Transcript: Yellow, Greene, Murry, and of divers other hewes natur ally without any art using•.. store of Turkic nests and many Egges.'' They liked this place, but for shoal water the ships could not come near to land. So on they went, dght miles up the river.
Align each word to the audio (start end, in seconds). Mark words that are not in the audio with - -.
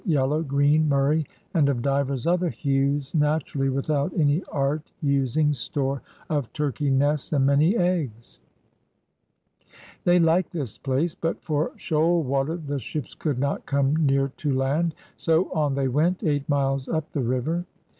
Yellow, 0.03 0.41
Greene, 0.41 0.89
Murry, 0.89 1.27
and 1.53 1.69
of 1.69 1.83
divers 1.83 2.25
other 2.25 2.49
hewes 2.49 3.13
natur 3.13 3.59
ally 3.59 3.69
without 3.69 4.11
any 4.17 4.43
art 4.51 4.91
using•.. 4.99 5.49
store 5.55 6.01
of 6.27 6.51
Turkic 6.53 6.91
nests 6.91 7.31
and 7.33 7.45
many 7.45 7.75
Egges.'' 7.77 8.39
They 10.03 10.17
liked 10.17 10.53
this 10.53 10.79
place, 10.79 11.13
but 11.13 11.39
for 11.43 11.73
shoal 11.75 12.23
water 12.23 12.57
the 12.57 12.79
ships 12.79 13.13
could 13.13 13.37
not 13.37 13.67
come 13.67 13.95
near 13.95 14.29
to 14.37 14.51
land. 14.51 14.95
So 15.17 15.51
on 15.51 15.75
they 15.75 15.87
went, 15.87 16.21
dght 16.21 16.49
miles 16.49 16.87
up 16.87 17.11
the 17.11 17.21
river. 17.21 17.65